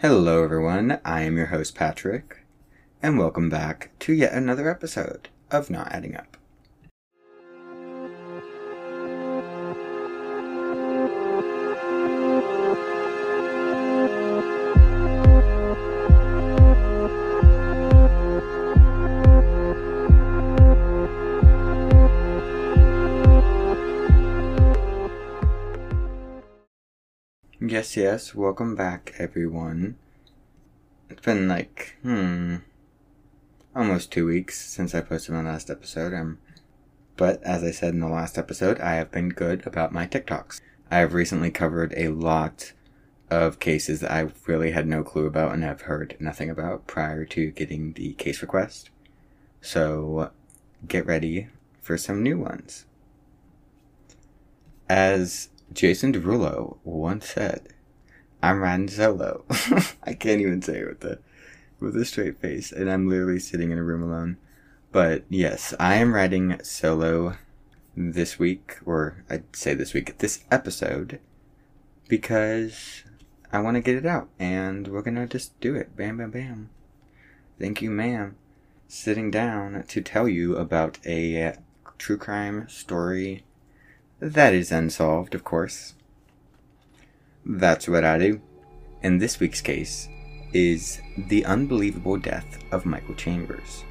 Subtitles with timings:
[0.00, 1.00] Hello, everyone.
[1.04, 2.44] I am your host, Patrick,
[3.02, 6.37] and welcome back to yet another episode of Not Adding Up.
[27.70, 29.96] Yes, yes, welcome back, everyone.
[31.10, 32.56] It's been like, hmm,
[33.76, 36.14] almost two weeks since I posted my last episode.
[36.14, 36.38] Um,
[37.18, 40.62] but as I said in the last episode, I have been good about my TikToks.
[40.90, 42.72] I have recently covered a lot
[43.28, 47.26] of cases that I really had no clue about and have heard nothing about prior
[47.26, 48.88] to getting the case request.
[49.60, 50.30] So
[50.86, 51.48] get ready
[51.82, 52.86] for some new ones.
[54.88, 57.68] As Jason Derulo once said,
[58.42, 59.44] I'm riding solo.
[60.02, 61.18] I can't even say it with a
[61.80, 64.36] with a straight face, and I'm literally sitting in a room alone.
[64.90, 67.36] But yes, I am riding solo
[67.96, 71.20] this week, or I'd say this week, this episode,
[72.08, 73.04] because
[73.52, 75.96] I want to get it out, and we're gonna just do it.
[75.96, 76.70] Bam, bam, bam.
[77.58, 78.36] Thank you, ma'am.
[78.86, 81.54] Sitting down to tell you about a
[81.98, 83.44] true crime story
[84.20, 85.94] that is unsolved, of course.
[87.44, 88.40] That's what I do.
[89.02, 90.08] And this week's case
[90.52, 93.84] is the unbelievable death of Michael Chambers.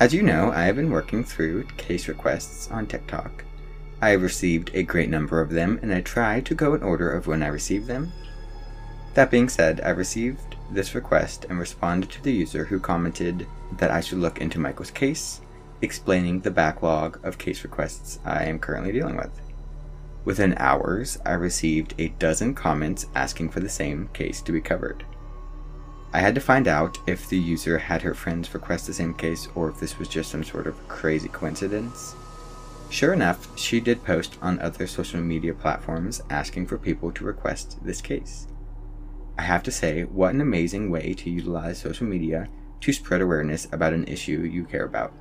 [0.00, 3.44] As you know, I have been working through case requests on TikTok.
[4.00, 7.10] I have received a great number of them, and I try to go in order
[7.10, 8.12] of when I receive them.
[9.14, 13.46] That being said, I received this request and responded to the user who commented
[13.78, 15.40] that I should look into Michael's case
[15.82, 19.40] explaining the backlog of case requests I am currently dealing with.
[20.24, 25.04] Within hours, I received a dozen comments asking for the same case to be covered.
[26.12, 29.48] I had to find out if the user had her friends request the same case
[29.54, 32.16] or if this was just some sort of crazy coincidence.
[32.88, 37.78] Sure enough, she did post on other social media platforms asking for people to request
[37.84, 38.46] this case.
[39.38, 42.48] I have to say, what an amazing way to utilize social media
[42.80, 45.12] to spread awareness about an issue you care about.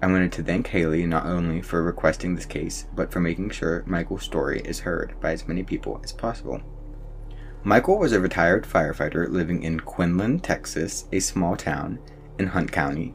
[0.00, 3.82] I wanted to thank Haley not only for requesting this case, but for making sure
[3.84, 6.62] Michael's story is heard by as many people as possible.
[7.64, 11.98] Michael was a retired firefighter living in Quinlan, Texas, a small town
[12.38, 13.12] in Hunt County.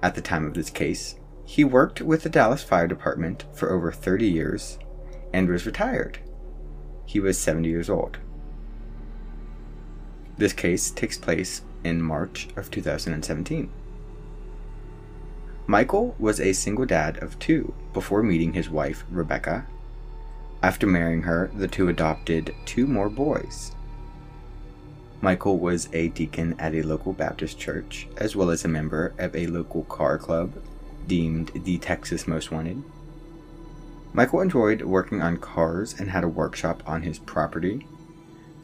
[0.00, 3.90] At the time of this case, he worked with the Dallas Fire Department for over
[3.90, 4.78] 30 years
[5.32, 6.20] and was retired.
[7.04, 8.18] He was 70 years old.
[10.38, 13.70] This case takes place in March of 2017.
[15.68, 19.66] Michael was a single dad of two before meeting his wife, Rebecca.
[20.62, 23.72] After marrying her, the two adopted two more boys.
[25.20, 29.34] Michael was a deacon at a local Baptist church, as well as a member of
[29.34, 30.54] a local car club
[31.08, 32.84] deemed the Texas Most Wanted.
[34.12, 37.86] Michael enjoyed working on cars and had a workshop on his property.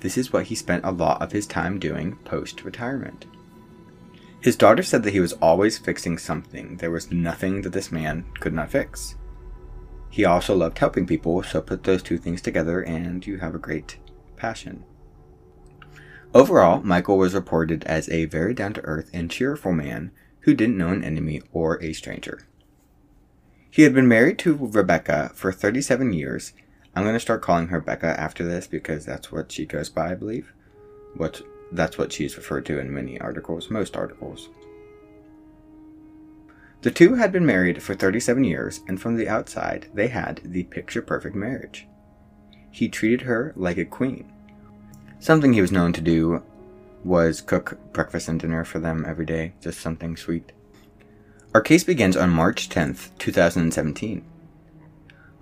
[0.01, 3.27] This is what he spent a lot of his time doing post retirement.
[4.43, 6.79] His daughter said that he was always fixing something.
[6.79, 9.15] There was nothing that this man could not fix.
[10.11, 13.61] He also loved helping people, so put those two things together and you have a
[13.61, 13.99] great
[14.37, 14.85] passion.
[16.35, 20.11] Overall, Michael was reported as a very down to earth and cheerful man
[20.41, 22.47] who didn't know an enemy or a stranger.
[23.71, 26.53] He had been married to Rebecca for 37 years.
[26.97, 30.11] I'm going to start calling her Becca after this because that's what she goes by,
[30.11, 30.53] I believe.
[31.17, 34.49] What that's what she is referred to in many articles, most articles.
[36.83, 40.65] The two had been married for 37 years, and from the outside, they had the
[40.65, 41.87] picture perfect marriage.
[42.71, 44.33] He treated her like a queen.
[45.21, 46.43] Something he was known to do
[47.05, 50.53] was cook breakfast and dinner for them every day, just something sweet.
[51.55, 54.25] Our case begins on March 10th, 2017.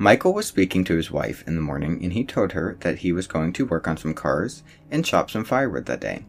[0.03, 3.13] Michael was speaking to his wife in the morning and he told her that he
[3.13, 6.25] was going to work on some cars and chop some firewood that day.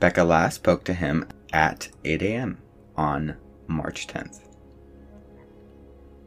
[0.00, 2.56] Becca last spoke to him at 8 a.m.
[2.96, 3.36] on
[3.66, 4.40] March 10th.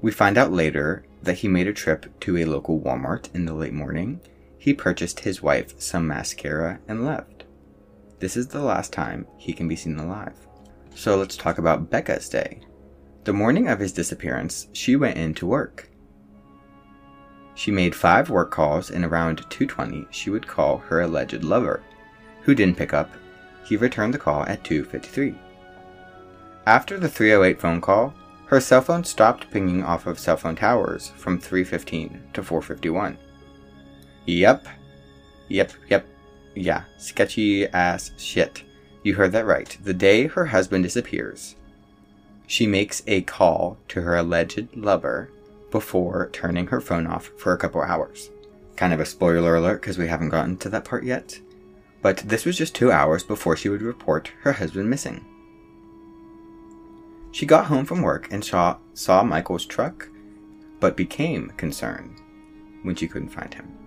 [0.03, 3.55] We find out later that he made a trip to a local Walmart in the
[3.55, 4.21] late morning.
[4.59, 7.45] He purchased his wife some mascara and left.
[8.19, 10.37] This is the last time he can be seen alive.
[10.93, 12.61] So let's talk about Becca's day.
[13.23, 15.87] The morning of his disappearance, she went in to work.
[17.61, 21.83] She made five work calls and around 2:20 she would call her alleged lover,
[22.41, 23.11] who didn't pick up.
[23.63, 25.35] He returned the call at 2:53.
[26.65, 28.15] After the 308 phone call,
[28.47, 33.19] her cell phone stopped pinging off of cell phone towers from 3:15 to 4:51.
[34.25, 34.67] Yep.
[35.47, 36.07] Yep, yep.
[36.55, 38.63] Yeah, sketchy ass shit.
[39.03, 39.77] You heard that right.
[39.83, 41.57] The day her husband disappears,
[42.47, 45.29] she makes a call to her alleged lover
[45.71, 48.29] before turning her phone off for a couple hours.
[48.75, 51.39] Kind of a spoiler alert because we haven't gotten to that part yet.
[52.01, 55.25] But this was just two hours before she would report her husband missing.
[57.31, 60.09] She got home from work and saw, saw Michael's truck,
[60.79, 62.19] but became concerned
[62.83, 63.77] when she couldn't find him.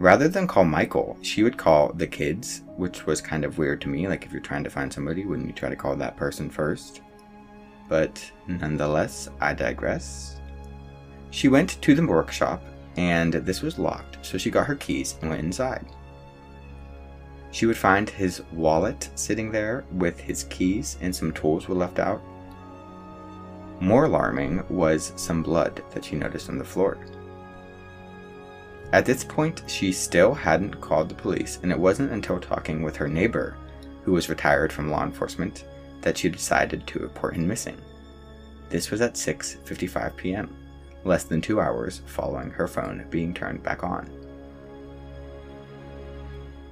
[0.00, 3.88] Rather than call Michael, she would call the kids, which was kind of weird to
[3.88, 4.06] me.
[4.06, 7.02] Like, if you're trying to find somebody, wouldn't you try to call that person first?
[7.88, 10.37] But nonetheless, I digress.
[11.30, 12.62] She went to the workshop,
[12.96, 15.86] and this was locked, so she got her keys and went inside.
[17.50, 21.98] She would find his wallet sitting there with his keys and some tools were left
[21.98, 22.20] out.
[23.80, 26.98] More alarming was some blood that she noticed on the floor.
[28.92, 32.96] At this point, she still hadn't called the police, and it wasn't until talking with
[32.96, 33.56] her neighbor,
[34.02, 35.64] who was retired from law enforcement,
[36.00, 37.76] that she decided to report him missing.
[38.70, 40.56] This was at 6:55 p.m.,
[41.04, 44.08] less than 2 hours following her phone being turned back on.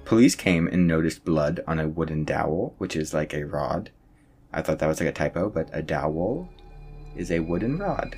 [0.05, 3.91] Police came and noticed blood on a wooden dowel, which is like a rod.
[4.53, 6.49] I thought that was like a typo, but a dowel
[7.17, 8.15] is a wooden rod.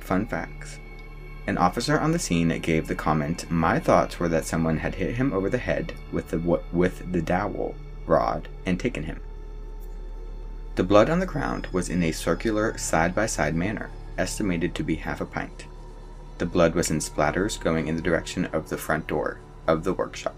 [0.00, 0.78] Fun facts.
[1.46, 5.14] An officer on the scene gave the comment, "My thoughts were that someone had hit
[5.16, 6.38] him over the head with the
[6.72, 7.74] with the dowel
[8.06, 9.20] rod and taken him."
[10.76, 15.20] The blood on the ground was in a circular side-by-side manner, estimated to be half
[15.20, 15.66] a pint.
[16.38, 19.92] The blood was in splatters going in the direction of the front door of the
[19.92, 20.36] workshop.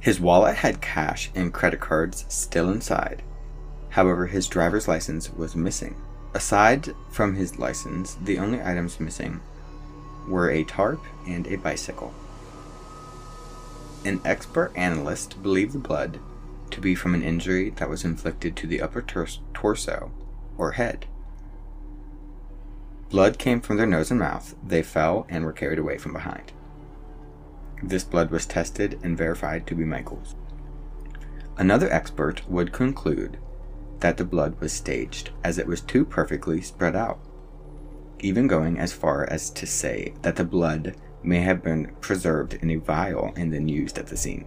[0.00, 3.22] His wallet had cash and credit cards still inside.
[3.90, 5.96] However, his driver's license was missing.
[6.34, 9.40] Aside from his license, the only items missing
[10.28, 12.12] were a tarp and a bicycle.
[14.04, 16.20] An expert analyst believed the blood
[16.70, 20.12] to be from an injury that was inflicted to the upper tor- torso
[20.58, 21.06] or head.
[23.10, 24.54] Blood came from their nose and mouth.
[24.66, 26.52] They fell and were carried away from behind.
[27.82, 30.34] This blood was tested and verified to be Michael's.
[31.56, 33.38] Another expert would conclude
[34.00, 37.18] that the blood was staged, as it was too perfectly spread out,
[38.20, 42.70] even going as far as to say that the blood may have been preserved in
[42.70, 44.46] a vial and then used at the scene.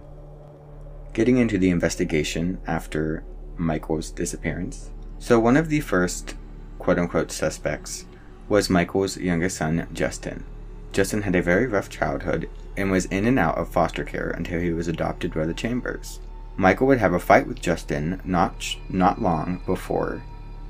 [1.13, 3.23] Getting into the investigation after
[3.57, 4.91] Michael's disappearance.
[5.17, 6.35] So, one of the first
[6.77, 8.05] quote unquote suspects
[8.49, 10.43] was Michael's youngest son, Justin.
[10.91, 14.59] Justin had a very rough childhood and was in and out of foster care until
[14.59, 16.19] he was adopted by the Chambers.
[16.57, 20.23] Michael would have a fight with Justin not not long before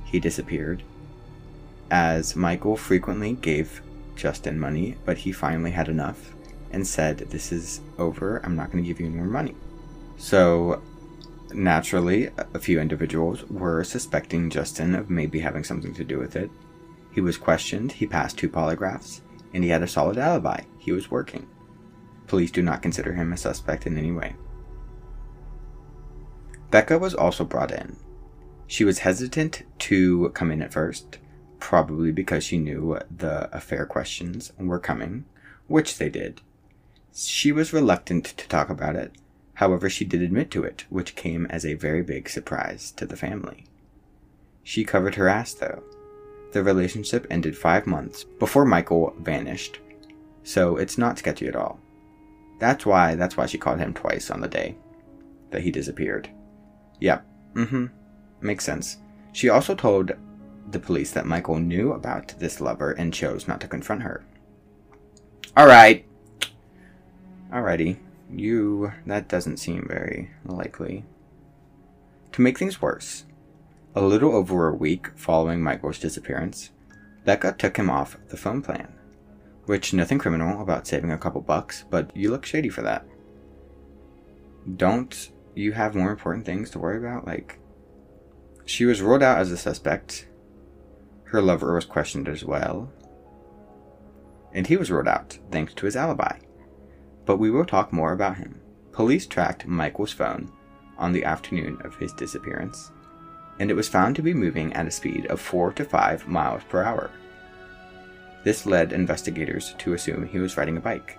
[0.06, 0.84] he disappeared,
[1.90, 3.81] as Michael frequently gave
[4.16, 6.36] Justin money, but he finally had enough
[6.72, 8.42] and said, "This is over.
[8.44, 9.56] I'm not going to give you any more money."
[10.18, 10.81] So,
[11.54, 16.52] naturally, a few individuals were suspecting Justin of maybe having something to do with it.
[17.12, 19.22] He was questioned, he passed two polygraphs,
[19.54, 20.62] and he had a solid alibi.
[20.78, 21.48] He was working.
[22.28, 24.36] Police do not consider him a suspect in any way.
[26.70, 27.96] Becca was also brought in.
[28.68, 31.18] She was hesitant to come in at first,
[31.60, 35.26] probably because she knew the affair questions were coming,
[35.68, 36.42] which they did.
[37.14, 39.14] She was reluctant to talk about it,
[39.56, 43.18] however, she did admit to it, which came as a very big surprise to the
[43.18, 43.66] family.
[44.64, 45.83] She covered her ass, though.
[46.52, 49.80] The relationship ended five months before Michael vanished,
[50.44, 51.80] so it's not sketchy at all.
[52.60, 54.76] That's why that's why she called him twice on the day
[55.52, 56.30] that he disappeared.
[57.00, 57.26] Yep.
[57.54, 57.86] Mm-hmm.
[58.42, 58.98] Makes sense.
[59.32, 60.12] She also told
[60.72, 64.24] the police that Michael knew about this lover and chose not to confront her.
[65.58, 66.06] Alright.
[67.52, 67.98] Alrighty.
[68.32, 68.92] You.
[69.06, 71.06] That doesn't seem very likely.
[72.34, 73.26] To make things worse,
[73.96, 76.72] a little over a week following Michael's disappearance,
[77.26, 78.94] Becca took him off the phone plan.
[79.66, 83.06] Which, nothing criminal about saving a couple bucks, but you look shady for that.
[84.76, 87.28] Don't you have more important things to worry about.
[87.28, 87.60] Like,
[88.66, 90.28] she was ruled out as a suspect.
[91.26, 92.92] Her lover was questioned as well.
[94.54, 96.40] And he was ruled out, thanks to his alibi.
[97.26, 98.62] But we will talk more about him.
[98.92, 100.52] Police tracked Michael's phone
[100.98, 102.92] on the afternoon of his disappearance,
[103.59, 106.63] and it was found to be moving at a speed of 4 to 5 miles
[106.69, 107.11] per hour.
[108.44, 111.18] This led investigators to assume he was riding a bike,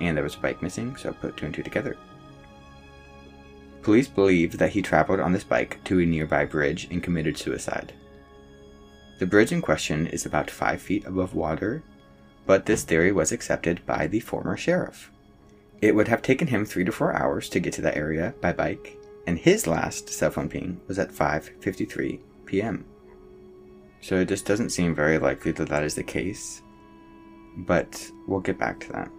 [0.00, 1.96] and there was a bike missing, so put two and two together.
[3.82, 7.92] Police believed that he traveled on this bike to a nearby bridge and committed suicide.
[9.18, 11.82] The bridge in question is about 5 feet above water,
[12.46, 15.10] but this theory was accepted by the former sheriff.
[15.80, 18.52] It would have taken him three to four hours to get to that area by
[18.52, 18.97] bike,
[19.28, 22.86] and his last cell phone ping was at 5:53 p.m.
[24.00, 26.62] So it just doesn't seem very likely that that is the case,
[27.58, 29.10] but we'll get back to that.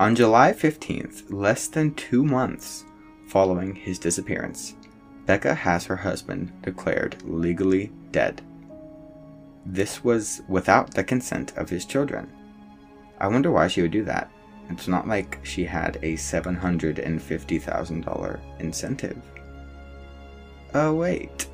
[0.00, 2.84] On July 15th, less than two months
[3.28, 4.74] following his disappearance,
[5.26, 8.42] Becca has her husband declared legally dead.
[9.64, 12.28] This was without the consent of his children.
[13.20, 14.32] I wonder why she would do that.
[14.70, 19.20] It's not like she had a $750,000 incentive.
[20.74, 21.48] Oh, wait.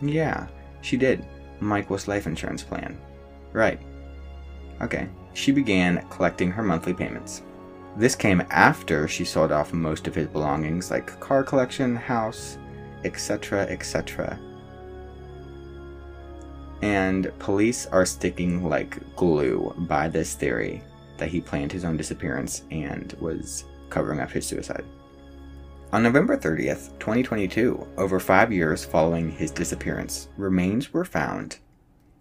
[0.00, 0.46] Yeah,
[0.82, 1.26] she did.
[1.58, 2.96] Michael's life insurance plan.
[3.52, 3.80] Right.
[4.80, 5.08] Okay.
[5.34, 7.42] She began collecting her monthly payments.
[7.96, 12.58] This came after she sold off most of his belongings, like car collection, house,
[13.04, 14.38] etc., etc.
[16.82, 20.82] And police are sticking like glue by this theory
[21.22, 24.84] that he planned his own disappearance and was covering up his suicide.
[25.92, 31.58] On November 30th, 2022, over five years following his disappearance, remains were found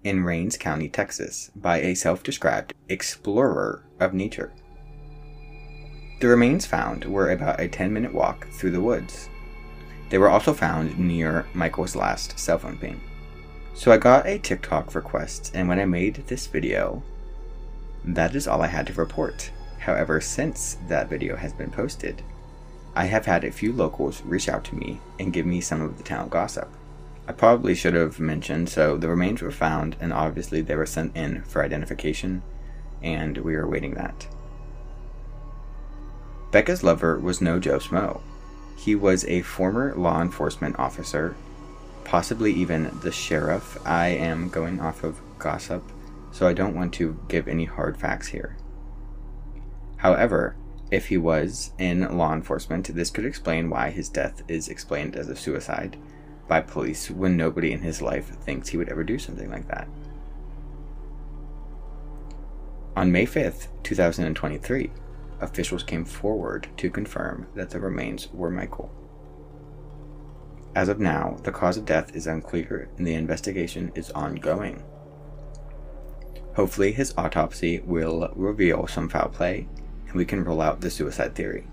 [0.03, 4.53] in Rains County, Texas, by a self described explorer of nature.
[6.19, 9.29] The remains found were about a 10 minute walk through the woods.
[10.09, 13.01] They were also found near Michael's last cell phone ping.
[13.73, 17.01] So I got a TikTok request, and when I made this video,
[18.03, 19.51] that is all I had to report.
[19.79, 22.21] However, since that video has been posted,
[22.95, 25.97] I have had a few locals reach out to me and give me some of
[25.97, 26.69] the town gossip.
[27.27, 31.15] I probably should have mentioned so the remains were found, and obviously they were sent
[31.15, 32.43] in for identification,
[33.01, 34.27] and we are awaiting that.
[36.51, 38.21] Becca's lover was no Joe Smo.
[38.75, 41.35] He was a former law enforcement officer,
[42.03, 43.77] possibly even the sheriff.
[43.85, 45.83] I am going off of gossip,
[46.31, 48.57] so I don't want to give any hard facts here.
[49.97, 50.55] However,
[50.89, 55.29] if he was in law enforcement, this could explain why his death is explained as
[55.29, 55.97] a suicide
[56.47, 59.87] by police when nobody in his life thinks he would ever do something like that.
[62.97, 64.91] On May 5th, 2023,
[65.39, 68.91] officials came forward to confirm that the remains were Michael.
[70.75, 74.83] As of now, the cause of death is unclear and the investigation is ongoing.
[76.55, 79.67] Hopefully, his autopsy will reveal some foul play
[80.07, 81.65] and we can rule out the suicide theory.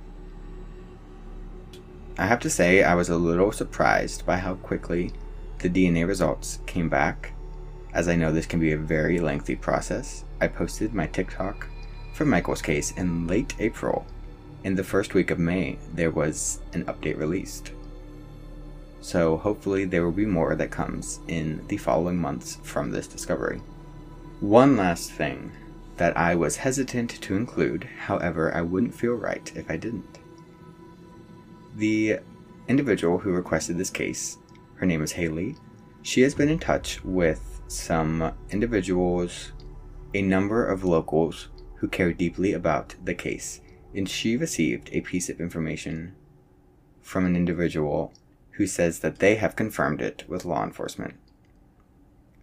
[2.16, 5.12] I have to say, I was a little surprised by how quickly
[5.58, 7.32] the DNA results came back,
[7.92, 10.25] as I know this can be a very lengthy process.
[10.40, 11.68] I posted my TikTok
[12.14, 14.06] for Michael's case in late April.
[14.64, 17.73] In the first week of May, there was an update released.
[19.00, 23.61] So hopefully, there will be more that comes in the following months from this discovery.
[24.40, 25.50] One last thing
[25.97, 30.21] that I was hesitant to include, however, I wouldn't feel right if I didn't.
[31.75, 32.21] The
[32.68, 34.38] individual who requested this case,
[34.76, 35.57] her name is Haley,
[36.02, 39.50] she has been in touch with some individuals,
[40.14, 43.61] a number of locals who care deeply about the case,
[43.92, 46.14] and she received a piece of information
[47.00, 48.14] from an individual
[48.52, 51.14] who says that they have confirmed it with law enforcement.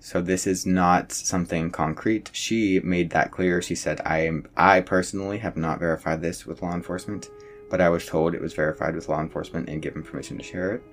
[0.06, 2.30] So this is not something concrete.
[2.32, 3.60] She made that clear.
[3.60, 4.46] She said, "I am.
[4.56, 7.32] I personally have not verified this with law enforcement,
[7.72, 10.74] but I was told it was verified with law enforcement and given permission to share
[10.74, 10.84] it."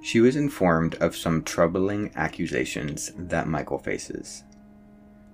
[0.00, 4.44] She was informed of some troubling accusations that Michael faces.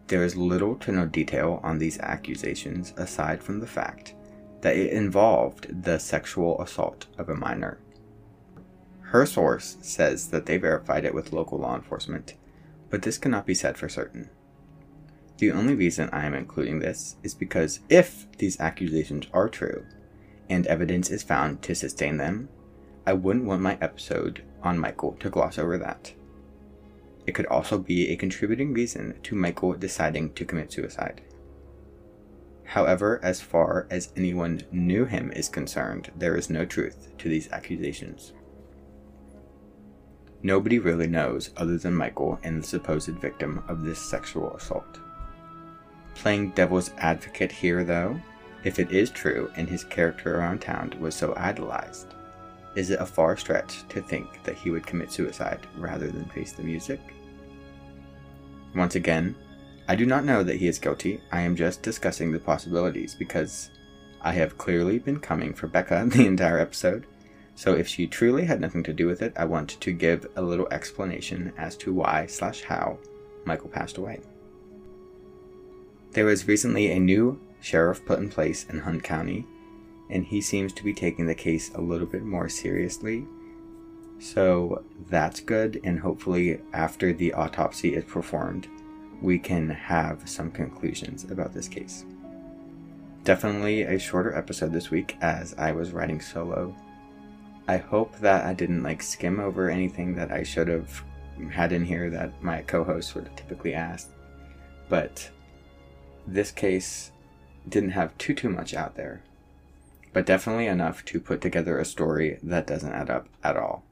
[0.08, 4.14] There is little to no detail on these accusations aside from the fact
[4.62, 7.78] that it involved the sexual assault of a minor.
[9.14, 12.34] Her source says that they verified it with local law enforcement,
[12.90, 14.28] but this cannot be said for certain.
[15.38, 19.86] The only reason I am including this is because if these accusations are true,
[20.50, 22.48] and evidence is found to sustain them,
[23.06, 26.12] I wouldn't want my episode on Michael to gloss over that.
[27.24, 31.22] It could also be a contributing reason to Michael deciding to commit suicide.
[32.64, 37.52] However, as far as anyone knew him is concerned, there is no truth to these
[37.52, 38.32] accusations.
[40.44, 45.00] Nobody really knows other than Michael and the supposed victim of this sexual assault.
[46.14, 48.20] Playing devil's advocate here, though,
[48.62, 52.14] if it is true and his character around town was so idolized,
[52.76, 56.52] is it a far stretch to think that he would commit suicide rather than face
[56.52, 57.00] the music?
[58.74, 59.34] Once again,
[59.88, 61.22] I do not know that he is guilty.
[61.32, 63.70] I am just discussing the possibilities because
[64.20, 67.06] I have clearly been coming for Becca the entire episode,
[67.54, 70.42] So if she truly had nothing to do with it, I want to give a
[70.42, 72.98] little explanation as to why slash how
[73.44, 74.20] Michael passed away.
[76.12, 79.46] There was recently a new sheriff put in place in Hunt County,
[80.10, 83.26] and he seems to be taking the case a little bit more seriously.
[84.18, 88.68] So that's good, and hopefully, after the autopsy is performed,
[89.20, 92.04] we can have some conclusions about this case.
[93.24, 96.76] Definitely a shorter episode this week as I was writing solo.
[97.66, 101.02] I hope that I didn't like skim over anything that I should have
[101.50, 104.10] had in here that my co-host would have typically asked.
[104.88, 105.30] But
[106.26, 107.10] this case
[107.68, 109.22] didn't have too too much out there.
[110.12, 113.84] But definitely enough to put together a story that doesn't add up at all.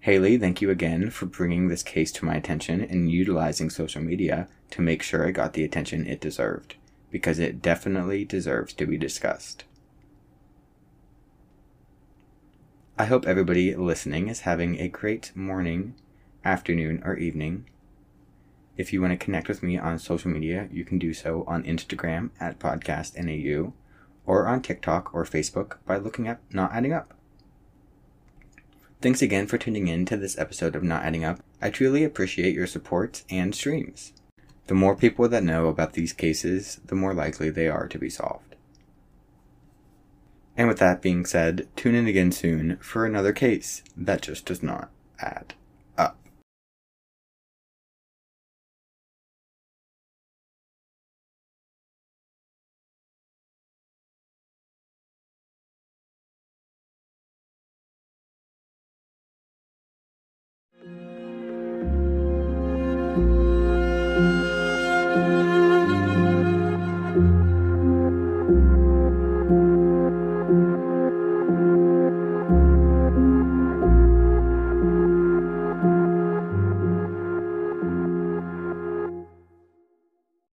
[0.00, 4.48] Haley, thank you again for bringing this case to my attention and utilizing social media
[4.70, 6.74] to make sure I got the attention it deserved
[7.10, 9.64] because it definitely deserves to be discussed.
[12.96, 15.96] I hope everybody listening is having a great morning,
[16.44, 17.68] afternoon, or evening.
[18.76, 21.64] If you want to connect with me on social media, you can do so on
[21.64, 23.72] Instagram at podcastnau
[24.24, 27.14] or on TikTok or Facebook by looking up Not Adding Up.
[29.02, 31.40] Thanks again for tuning in to this episode of Not Adding Up.
[31.60, 34.12] I truly appreciate your support and streams.
[34.68, 38.08] The more people that know about these cases, the more likely they are to be
[38.08, 38.53] solved.
[40.56, 44.62] And with that being said, tune in again soon for another case that just does
[44.62, 45.54] not add
[45.98, 46.16] up.